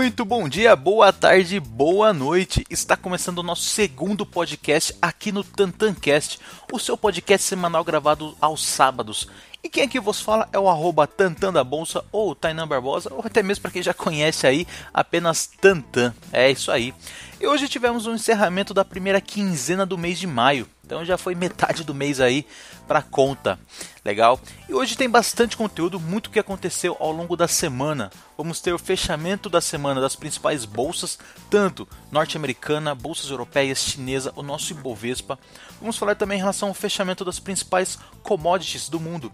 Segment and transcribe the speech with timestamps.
[0.00, 2.64] Muito bom dia, boa tarde, boa noite.
[2.70, 6.40] Está começando o nosso segundo podcast aqui no TantanCast,
[6.72, 9.28] o seu podcast semanal gravado aos sábados.
[9.62, 13.20] E quem aqui vos fala é o arroba Tantan da Bolsa ou Tainan Barbosa, ou
[13.22, 16.14] até mesmo para quem já conhece aí, apenas Tantan.
[16.32, 16.94] É isso aí.
[17.38, 20.66] E hoje tivemos o um encerramento da primeira quinzena do mês de maio.
[20.90, 22.44] Então já foi metade do mês aí
[22.88, 23.56] para conta.
[24.04, 24.40] Legal?
[24.68, 28.10] E hoje tem bastante conteúdo, muito que aconteceu ao longo da semana.
[28.36, 31.16] Vamos ter o fechamento da semana das principais bolsas,
[31.48, 35.38] tanto norte-americana, bolsas europeias, chinesa, o nosso Ibovespa.
[35.80, 39.30] Vamos falar também em relação ao fechamento das principais commodities do mundo.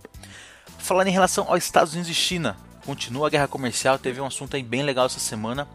[0.76, 2.54] Falar em relação aos Estados Unidos e China.
[2.84, 5.66] Continua a guerra comercial, teve um assunto aí bem legal essa semana.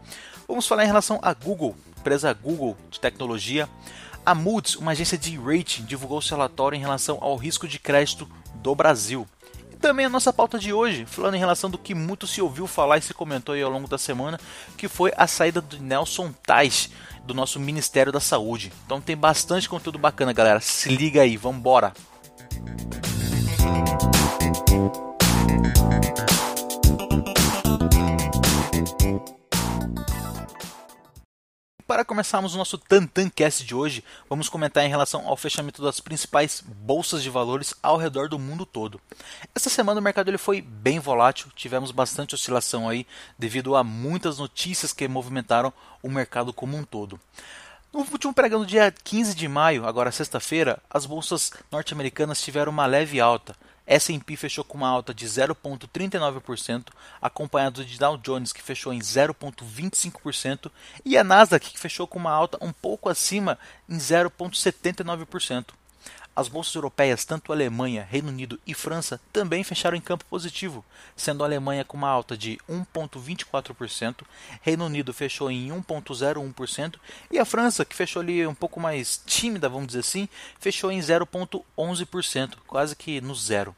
[0.46, 3.68] Vamos falar em relação a Google, empresa Google de tecnologia.
[4.24, 8.28] A Moody's, uma agência de rating, divulgou seu relatório em relação ao risco de crédito
[8.54, 9.26] do Brasil.
[9.72, 12.68] E também a nossa pauta de hoje, falando em relação do que muito se ouviu
[12.68, 14.38] falar e se comentou ao longo da semana,
[14.76, 16.88] que foi a saída de Nelson Tais
[17.24, 18.72] do nosso Ministério da Saúde.
[18.86, 20.60] Então tem bastante conteúdo bacana, galera.
[20.60, 21.92] Se liga aí, vambora!
[31.92, 36.64] Para começarmos o nosso Tantancast de hoje, vamos comentar em relação ao fechamento das principais
[36.66, 38.98] bolsas de valores ao redor do mundo todo.
[39.54, 43.06] Essa semana o mercado ele foi bem volátil, tivemos bastante oscilação aí
[43.38, 45.70] devido a muitas notícias que movimentaram
[46.02, 47.20] o mercado como um todo.
[47.92, 52.86] No último pregão do dia 15 de maio, agora sexta-feira, as bolsas norte-americanas tiveram uma
[52.86, 53.54] leve alta,
[53.92, 56.86] S&P fechou com uma alta de 0,39%,
[57.20, 60.70] acompanhado de Dow Jones que fechou em 0,25%
[61.04, 65.74] e a Nasdaq que fechou com uma alta um pouco acima em 0,79%.
[66.34, 70.82] As bolsas europeias, tanto Alemanha, Reino Unido e França, também fecharam em campo positivo,
[71.14, 74.22] sendo a Alemanha com uma alta de 1,24%,
[74.62, 76.94] Reino Unido fechou em 1,01%
[77.30, 80.26] e a França, que fechou ali um pouco mais tímida, vamos dizer assim,
[80.58, 83.76] fechou em 0,11%, quase que no zero.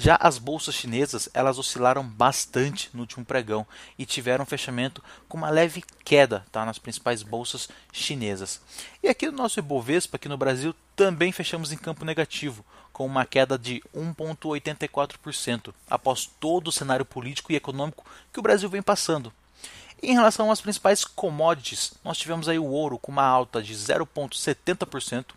[0.00, 3.66] Já as bolsas chinesas, elas oscilaram bastante no último pregão
[3.98, 8.60] e tiveram um fechamento com uma leve queda tá, nas principais bolsas chinesas.
[9.02, 13.26] E aqui no nosso Ibovespa, aqui no Brasil, também fechamos em campo negativo, com uma
[13.26, 19.32] queda de 1,84%, após todo o cenário político e econômico que o Brasil vem passando.
[20.00, 25.32] Em relação às principais commodities, nós tivemos aí o ouro com uma alta de 0,70%.
[25.32, 25.34] O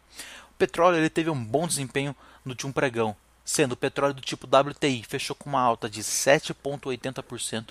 [0.60, 2.16] petróleo ele teve um bom desempenho
[2.46, 7.70] no último pregão, sendo o petróleo do tipo WTI fechou com uma alta de 7,80%,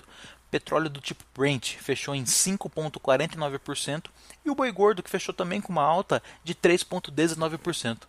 [0.51, 4.05] petróleo do tipo Brent fechou em 5,49%
[4.45, 7.99] e o boi gordo que fechou também com uma alta de 3,19%.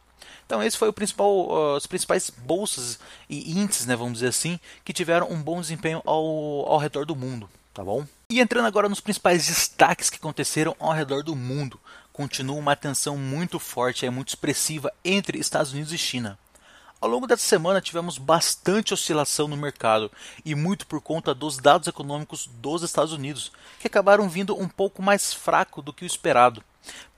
[0.45, 4.93] Então esse foi o principal, as principais bolsas e índices, né, vamos dizer assim, que
[4.93, 8.05] tiveram um bom desempenho ao, ao redor do mundo, tá bom?
[8.29, 11.79] E entrando agora nos principais destaques que aconteceram ao redor do mundo,
[12.13, 16.39] continua uma tensão muito forte, é muito expressiva entre Estados Unidos e China.
[17.03, 20.09] Ao longo dessa semana tivemos bastante oscilação no mercado
[20.45, 25.03] e muito por conta dos dados econômicos dos Estados Unidos, que acabaram vindo um pouco
[25.03, 26.63] mais fraco do que o esperado.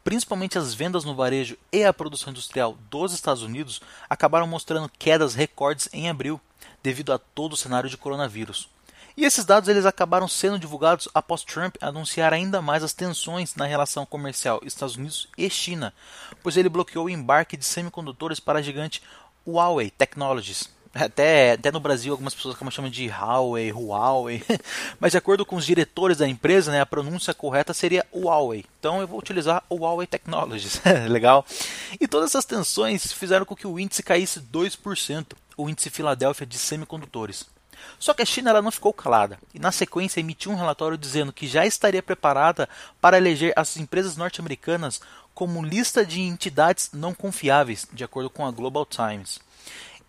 [0.03, 5.34] Principalmente as vendas no varejo e a produção industrial dos Estados Unidos acabaram mostrando quedas
[5.34, 6.41] recordes em abril,
[6.83, 8.71] devido a todo o cenário de coronavírus.
[9.16, 13.65] E esses dados eles acabaram sendo divulgados após Trump anunciar ainda mais as tensões na
[13.65, 15.95] relação comercial Estados Unidos e China,
[16.43, 19.01] pois ele bloqueou o embarque de semicondutores para a gigante
[19.47, 20.72] Huawei Technologies.
[20.94, 24.44] Até, até no Brasil algumas pessoas acabam chamando de Huawei, Huawei,
[25.00, 28.65] mas de acordo com os diretores da empresa, né, a pronúncia correta seria Huawei.
[28.78, 31.44] Então eu vou utilizar Huawei Technologies, legal?
[32.00, 36.57] E todas essas tensões fizeram com que o índice caísse 2%, o índice Filadélfia de
[36.57, 37.47] semicondutores.
[37.98, 41.33] Só que a China ela não ficou calada e, na sequência, emitiu um relatório dizendo
[41.33, 42.68] que já estaria preparada
[43.01, 45.01] para eleger as empresas norte-americanas
[45.34, 49.41] como lista de entidades não confiáveis, de acordo com a Global Times.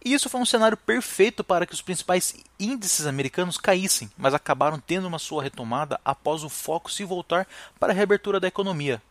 [0.04, 5.08] Isso foi um cenário perfeito para que os principais índices americanos caíssem, mas acabaram tendo
[5.08, 7.48] uma sua retomada após o foco se voltar
[7.80, 9.02] para a reabertura da economia,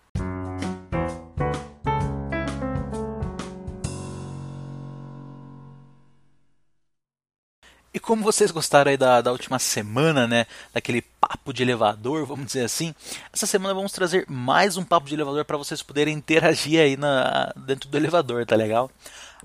[8.05, 10.47] como vocês gostaram aí da, da última semana, né?
[10.73, 12.95] Daquele papo de elevador, vamos dizer assim,
[13.33, 17.53] essa semana vamos trazer mais um papo de elevador para vocês poderem interagir aí na,
[17.57, 18.91] dentro do elevador, tá legal?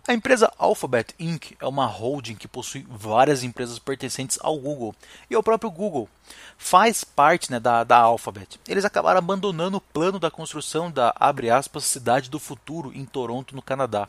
[0.08, 1.52] A empresa Alphabet Inc.
[1.60, 4.96] é uma holding que possui várias empresas pertencentes ao Google
[5.30, 6.10] e ao próprio Google.
[6.58, 8.60] Faz parte né, da, da Alphabet.
[8.68, 11.14] Eles acabaram abandonando o plano da construção da,
[11.54, 14.08] aspas, cidade do futuro em Toronto, no Canadá.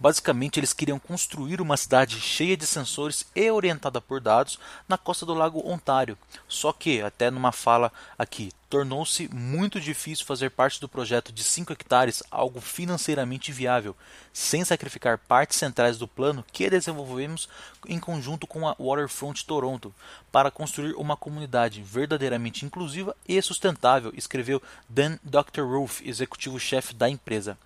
[0.00, 4.58] Basicamente, eles queriam construir uma cidade cheia de sensores e orientada por dados
[4.88, 6.16] na costa do Lago Ontário.
[6.46, 11.72] Só que, até numa fala aqui, tornou-se muito difícil fazer parte do projeto de 5
[11.72, 13.96] hectares algo financeiramente viável,
[14.32, 17.48] sem sacrificar partes centrais do plano que desenvolvemos
[17.86, 19.94] em conjunto com a Waterfront Toronto,
[20.30, 25.62] para construir uma comunidade verdadeiramente inclusiva e sustentável, escreveu Dan Dr.
[25.62, 27.56] Rolf, executivo-chefe da empresa.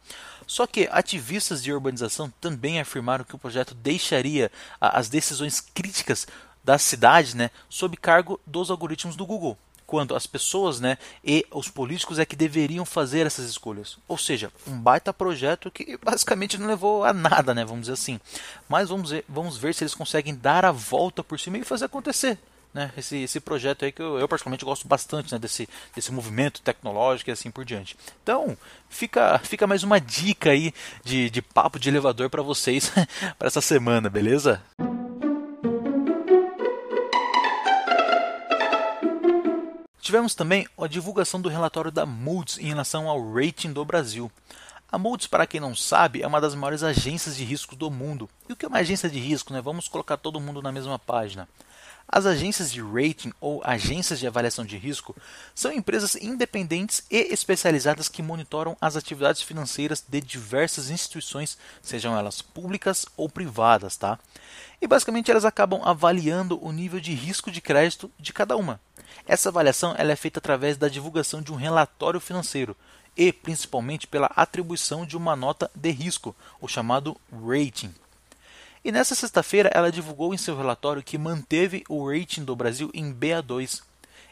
[0.46, 4.50] Só que ativistas de urbanização também afirmaram que o projeto deixaria
[4.80, 6.26] as decisões críticas
[6.64, 9.58] da cidade né, sob cargo dos algoritmos do Google,
[9.92, 13.98] quando as pessoas né, e os políticos é que deveriam fazer essas escolhas.
[14.08, 18.18] Ou seja, um baita projeto que basicamente não levou a nada, né, vamos dizer assim.
[18.66, 21.84] Mas vamos ver, vamos ver se eles conseguem dar a volta por cima e fazer
[21.84, 22.38] acontecer
[22.72, 26.62] né, esse, esse projeto aí que eu, eu particularmente gosto bastante né, desse, desse movimento
[26.62, 27.94] tecnológico e assim por diante.
[28.22, 28.56] Então,
[28.88, 30.72] fica, fica mais uma dica aí
[31.04, 32.90] de, de papo de elevador para vocês
[33.38, 34.62] para essa semana, beleza?
[40.12, 44.30] Tivemos também a divulgação do relatório da Moody's em relação ao rating do Brasil.
[44.90, 48.28] A Moody's, para quem não sabe, é uma das maiores agências de risco do mundo.
[48.46, 49.54] E o que é uma agência de risco?
[49.54, 49.62] Né?
[49.62, 51.48] Vamos colocar todo mundo na mesma página.
[52.14, 55.16] As agências de rating ou agências de avaliação de risco
[55.54, 62.42] são empresas independentes e especializadas que monitoram as atividades financeiras de diversas instituições, sejam elas
[62.42, 64.18] públicas ou privadas, tá?
[64.78, 68.78] E basicamente elas acabam avaliando o nível de risco de crédito de cada uma.
[69.26, 72.76] Essa avaliação ela é feita através da divulgação de um relatório financeiro
[73.16, 77.94] e principalmente pela atribuição de uma nota de risco, o chamado rating.
[78.84, 83.14] E nessa sexta-feira ela divulgou em seu relatório que manteve o rating do Brasil em
[83.14, 83.80] BA2.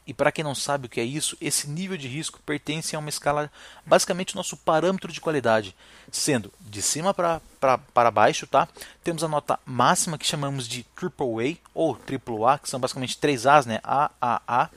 [0.04, 2.98] E para quem não sabe o que é isso, esse nível de risco pertence a
[2.98, 3.48] uma escala,
[3.86, 5.76] basicamente nosso parâmetro de qualidade,
[6.10, 8.66] sendo de cima para baixo, tá?
[9.04, 13.66] Temos a nota máxima que chamamos de AAA ou AAA, que são basicamente três As,
[13.66, 13.78] né?
[13.84, 14.70] AAA.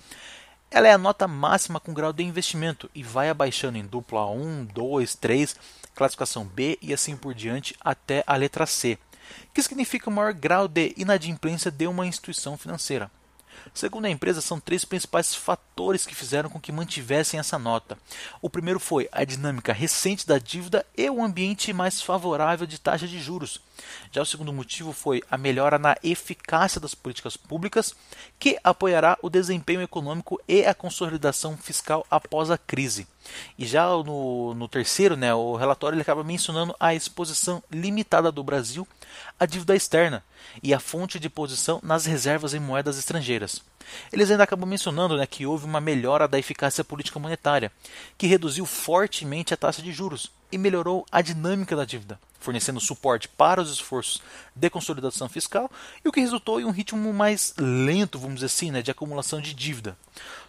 [0.70, 4.66] Ela é a nota máxima com grau de investimento e vai abaixando em dupla 1,
[4.66, 5.56] 2, 3,
[5.96, 9.00] classificação B e assim por diante até a letra C
[9.54, 13.10] que significa o maior grau de inadimplência de uma instituição financeira.
[13.74, 17.98] Segundo a empresa, são três principais fatores que fizeram com que mantivessem essa nota.
[18.42, 23.08] O primeiro foi a dinâmica recente da dívida e o ambiente mais favorável de taxa
[23.08, 23.62] de juros.
[24.12, 27.96] Já o segundo motivo foi a melhora na eficácia das políticas públicas,
[28.38, 33.08] que apoiará o desempenho econômico e a consolidação fiscal após a crise.
[33.58, 38.44] E já no, no terceiro, né, o relatório ele acaba mencionando a exposição limitada do
[38.44, 38.88] Brasil
[39.40, 40.24] à dívida externa
[40.62, 43.62] e a fonte de posição nas reservas em moedas estrangeiras.
[44.12, 47.72] Eles ainda acabam mencionando né, que houve uma melhora da eficácia política monetária,
[48.18, 53.28] que reduziu fortemente a taxa de juros e melhorou a dinâmica da dívida, fornecendo suporte
[53.28, 54.22] para os esforços
[54.56, 55.70] de consolidação fiscal
[56.06, 59.42] e o que resultou em um ritmo mais lento, vamos dizer assim, né, de acumulação
[59.42, 59.98] de dívida.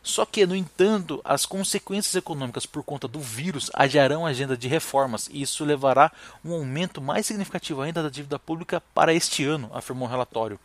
[0.02, 4.68] Só que, no entanto, as consequências econômicas por conta do vírus adiarão a agenda de
[4.68, 6.12] reformas e isso levará
[6.44, 10.60] um aumento mais significativo ainda da dívida pública para este ano, afirmou o relatório.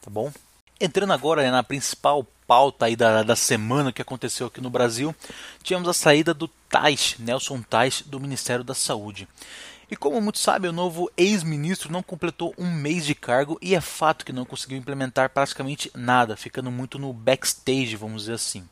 [0.00, 0.32] Tá bom?
[0.80, 5.14] Entrando agora né, na principal pauta aí da, da semana que aconteceu aqui no Brasil,
[5.62, 9.28] tivemos a saída do Tais, Nelson Tais, do Ministério da Saúde.
[9.90, 13.80] E como muitos sabem, o novo ex-ministro não completou um mês de cargo e é
[13.80, 18.68] fato que não conseguiu implementar praticamente nada, ficando muito no backstage, vamos dizer assim.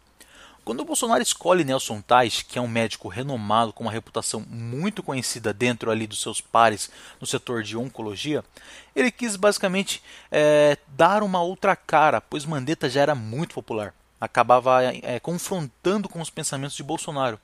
[0.66, 5.00] Quando o Bolsonaro escolhe Nelson Tais, que é um médico renomado com uma reputação muito
[5.00, 8.44] conhecida dentro ali dos seus pares no setor de oncologia,
[8.92, 14.82] ele quis basicamente é, dar uma outra cara, pois Mandetta já era muito popular, acabava
[14.82, 17.38] é, confrontando com os pensamentos de Bolsonaro.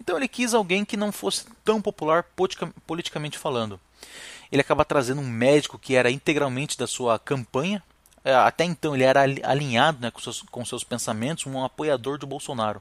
[0.00, 2.24] Então ele quis alguém que não fosse tão popular
[2.86, 3.78] politicamente falando.
[4.50, 7.82] Ele acaba trazendo um médico que era integralmente da sua campanha,
[8.24, 12.80] até então ele era alinhado né, com, seus, com seus pensamentos, um apoiador do Bolsonaro.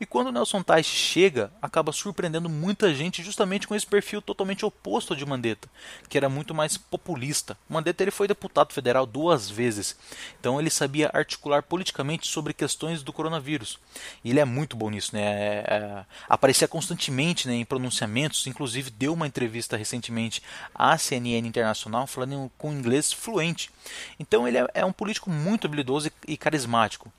[0.00, 5.14] E quando Nelson Tais chega, acaba surpreendendo muita gente justamente com esse perfil totalmente oposto
[5.14, 5.68] de Mandetta,
[6.08, 7.56] que era muito mais populista.
[7.68, 9.96] Mandetta ele foi deputado federal duas vezes,
[10.38, 13.78] então ele sabia articular politicamente sobre questões do coronavírus.
[14.24, 15.22] E ele é muito bom nisso, né?
[15.22, 20.42] É, é, aparecia constantemente né, em pronunciamentos, inclusive deu uma entrevista recentemente
[20.74, 23.70] à CNN Internacional falando com inglês fluente.
[24.18, 27.12] Então ele é, é um político muito habilidoso e, e carismático.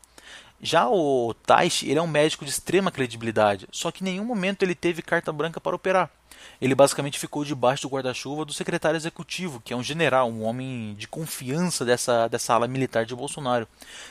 [0.62, 4.62] Já o Taishi, ele é um médico de extrema credibilidade, só que em nenhum momento
[4.62, 6.12] ele teve carta branca para operar.
[6.60, 10.96] Ele basicamente ficou debaixo do guarda-chuva do secretário executivo, que é um general, um homem
[10.98, 13.68] de confiança dessa, dessa ala militar de Bolsonaro,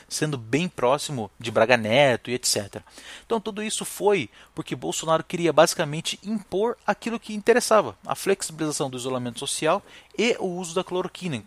[0.09, 2.81] sendo bem próximo de Braga Neto e etc.
[3.25, 8.97] Então tudo isso foi porque Bolsonaro queria basicamente impor aquilo que interessava, a flexibilização do
[8.97, 9.81] isolamento social
[10.17, 11.43] e o uso da cloroquina.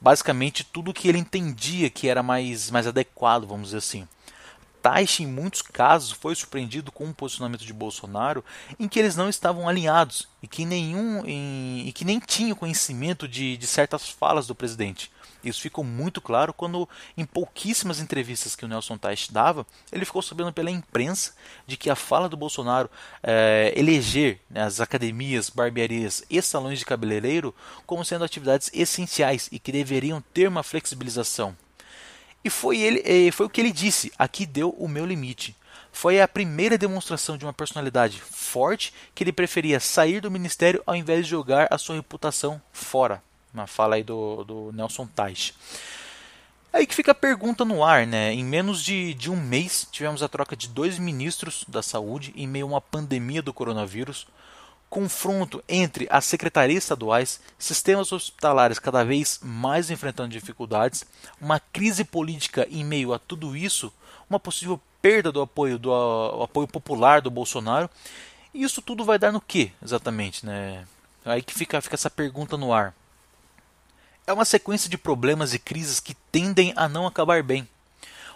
[0.00, 4.08] Basicamente tudo que ele entendia que era mais, mais adequado, vamos dizer assim.
[4.82, 8.44] Taishi, em muitos casos, foi surpreendido com um posicionamento de Bolsonaro
[8.78, 13.26] em que eles não estavam alinhados e que, nenhum, em, e que nem tinham conhecimento
[13.26, 15.10] de, de certas falas do presidente.
[15.42, 20.20] Isso ficou muito claro quando, em pouquíssimas entrevistas que o Nelson Teich dava, ele ficou
[20.20, 21.32] sabendo pela imprensa
[21.66, 22.90] de que a fala do Bolsonaro
[23.22, 27.54] é, eleger né, as academias, barbearias e salões de cabeleireiro
[27.86, 31.56] como sendo atividades essenciais e que deveriam ter uma flexibilização.
[32.48, 35.54] E foi, ele, foi o que ele disse: aqui deu o meu limite.
[35.92, 40.96] Foi a primeira demonstração de uma personalidade forte que ele preferia sair do ministério ao
[40.96, 43.22] invés de jogar a sua reputação fora.
[43.52, 45.54] Uma fala aí do, do Nelson Teich.
[46.72, 48.32] Aí que fica a pergunta no ar, né?
[48.32, 52.46] Em menos de, de um mês, tivemos a troca de dois ministros da saúde em
[52.46, 54.26] meio a uma pandemia do coronavírus
[54.88, 61.04] confronto entre as secretarias estaduais, sistemas hospitalares cada vez mais enfrentando dificuldades,
[61.40, 63.92] uma crise política em meio a tudo isso,
[64.28, 65.92] uma possível perda do apoio do
[66.42, 67.88] apoio popular do Bolsonaro.
[68.52, 70.86] E isso tudo vai dar no que exatamente, né?
[71.24, 72.94] Aí que fica, fica essa pergunta no ar.
[74.26, 77.68] É uma sequência de problemas e crises que tendem a não acabar bem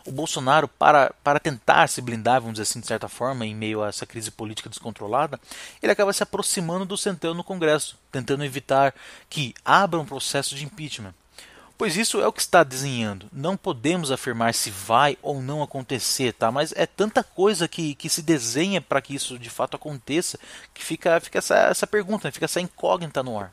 [0.05, 3.83] o Bolsonaro, para, para tentar se blindar, vamos dizer assim, de certa forma, em meio
[3.83, 5.39] a essa crise política descontrolada,
[5.83, 8.95] ele acaba se aproximando do Centrão no Congresso, tentando evitar
[9.29, 11.15] que abra um processo de impeachment.
[11.79, 13.29] Pois isso é o que está desenhando.
[13.33, 16.53] Não podemos afirmar se vai ou não acontecer, tá?
[16.53, 20.39] Mas é tanta coisa que, que se desenha para que isso de fato aconteça
[20.73, 23.53] que fica, fica essa, essa pergunta, fica essa incógnita no ar.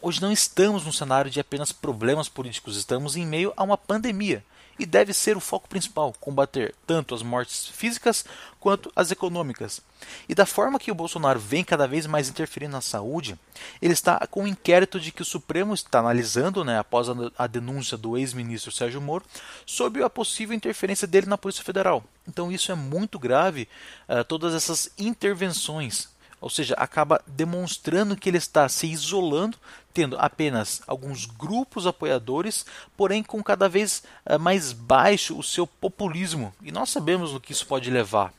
[0.00, 4.42] Hoje não estamos num cenário de apenas problemas políticos, estamos em meio a uma pandemia
[4.78, 8.24] e deve ser o foco principal, combater tanto as mortes físicas
[8.58, 9.80] quanto as econômicas.
[10.28, 13.38] E da forma que o Bolsonaro vem cada vez mais interferindo na saúde,
[13.80, 17.96] ele está com um inquérito de que o Supremo está analisando, né, após a denúncia
[17.96, 19.24] do ex-ministro Sérgio Moro,
[19.66, 22.04] sobre a possível interferência dele na Polícia Federal.
[22.26, 23.68] Então isso é muito grave,
[24.08, 26.11] uh, todas essas intervenções
[26.42, 29.56] ou seja, acaba demonstrando que ele está se isolando,
[29.94, 36.52] tendo apenas alguns grupos apoiadores, porém com cada vez eh, mais baixo o seu populismo.
[36.60, 38.34] E nós sabemos o que isso pode levar.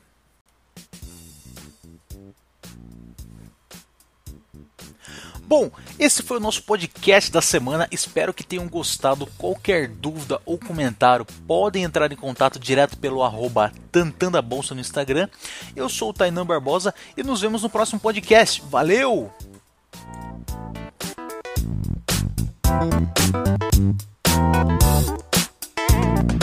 [5.56, 5.70] Bom,
[6.00, 7.88] esse foi o nosso podcast da semana.
[7.92, 9.28] Espero que tenham gostado.
[9.38, 13.72] Qualquer dúvida ou comentário, podem entrar em contato direto pelo arroba
[14.74, 15.30] no Instagram.
[15.76, 18.64] Eu sou o Tainan Barbosa e nos vemos no próximo podcast.
[18.68, 19.32] Valeu!